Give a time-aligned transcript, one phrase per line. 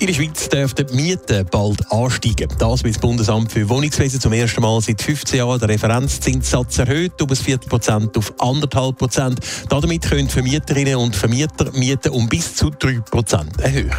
[0.00, 2.48] In der Schweiz dürften die Mieten bald ansteigen.
[2.58, 7.20] Das will das Bundesamt für Wohnungswesen zum ersten Mal seit 15 Jahren den Referenzzinssatz erhöht
[7.20, 9.40] um ein Viertelprozent auf anderthalb Prozent.
[9.68, 13.92] Damit können Vermieterinnen und Vermieter Mieten um bis zu drei Prozent erhöhen.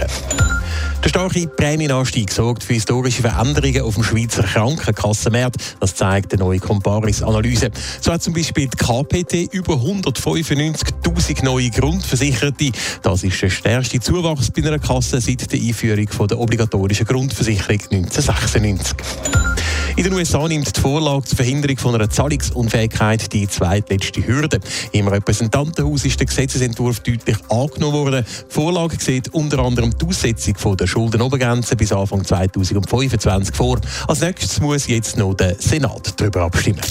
[1.03, 5.77] Der starke Prämienanstieg sorgt für historische Veränderungen auf dem Schweizer Krankenkassenmarkt.
[5.79, 7.71] Das zeigt eine neue Comparis-Analyse.
[7.99, 12.71] So hat zum Beispiel die KPT über 195.000 neue Grundversicherte.
[13.01, 19.50] Das ist der stärkste Zuwachs bei einer Kasse seit der Einführung der obligatorischen Grundversicherung 1996.
[20.01, 24.59] In den USA nimmt die Vorlage zur Verhinderung von einer Zahlungsunfähigkeit die zweitletzte Hürde.
[24.93, 28.25] Im Repräsentantenhaus ist der Gesetzesentwurf deutlich angenommen worden.
[28.25, 33.79] Die Vorlage sieht unter anderem die Aussetzung von der Schuldenobergrenze bis Anfang 2025 vor.
[34.07, 36.81] Als nächstes muss jetzt noch der Senat darüber abstimmen.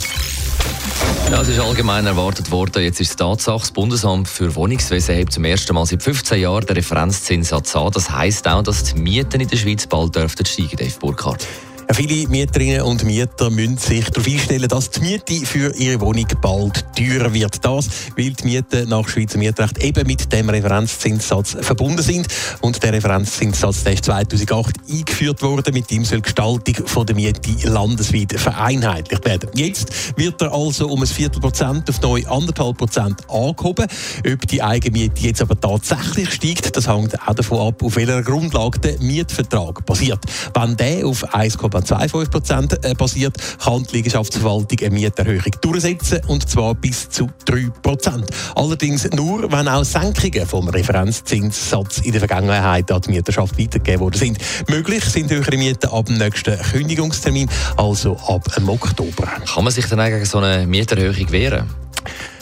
[1.33, 2.85] Ja, es ist allgemein erwartet worden.
[2.85, 6.65] Jetzt ist es Tatsache, das Bundesamt für Wohnungswesen hebt zum ersten Mal seit 15 Jahren
[6.65, 7.91] den Referenzzinssatz an.
[7.91, 11.49] Das heisst auch, dass die Mieten in der Schweiz bald dürften steigen, Dave Burkhardt.
[11.93, 16.85] Viele Mieterinnen und Mieter müssen sich darauf einstellen, dass die Miete für ihre Wohnung bald
[16.97, 17.65] teurer wird.
[17.65, 22.29] Das, weil die Mieten nach Schweizer Mietrecht eben mit dem Referenzzinssatz verbunden sind.
[22.61, 25.75] Und der Referenzzinssatz der ist 2008 eingeführt worden.
[25.75, 29.51] Mit ihm soll die Gestaltung von der Miete landesweit vereinheitlicht werden.
[29.55, 33.87] Jetzt wird er also um ein Viertelprozent auf neu anderthalb Prozent angehoben.
[34.33, 38.79] Ob die Eigenmiete jetzt aber tatsächlich steigt, das hängt auch davon ab, auf welcher Grundlage
[38.79, 40.21] der Mietvertrag basiert.
[40.55, 46.49] Wenn der auf 1,2 2,25 Prozent äh, basiert, kann die Liegenschaftsverwaltung eine Mieterhöhung durchsetzen, und
[46.49, 48.27] zwar bis zu 3 Prozent.
[48.55, 54.19] Allerdings nur, wenn auch Senkungen vom Referenzzinssatz in der Vergangenheit an die Mieterschaft weitergegeben worden
[54.19, 54.39] sind.
[54.69, 59.27] Möglich sind höhere Mieten ab dem nächsten Kündigungstermin, also ab dem Oktober.
[59.53, 61.71] Kann man sich dann gegen so eine Mieterhöhung wehren?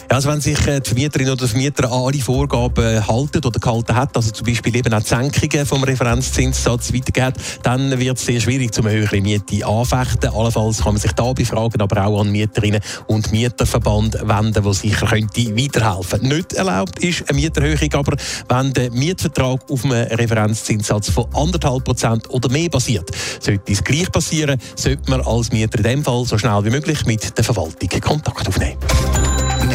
[0.09, 3.95] Also wenn sich äh, die Vermieterin oder der Vermieter an alle Vorgaben halten oder gehalten
[3.95, 8.39] hat, also zum Beispiel eben auch die Senkungen vom Referenzzinssatz weitergeht, dann wird es sehr
[8.39, 10.31] schwierig, zum höhere Miete anfechten.
[10.33, 15.05] Allenfalls kann man sich da befragen, aber auch an Mieterinnen und Mieterverband wenden, wo sicher
[15.05, 16.27] könnte weiterhelfen.
[16.27, 18.17] Nicht erlaubt ist eine Mieterhöhung, aber
[18.49, 24.11] wenn der Mietvertrag auf einem Referenzzinssatz von anderthalb Prozent oder mehr basiert, sollte es gleich
[24.11, 27.89] passieren, sollte man als Mieter in dem Fall so schnell wie möglich mit der Verwaltung
[28.01, 28.77] Kontakt aufnehmen.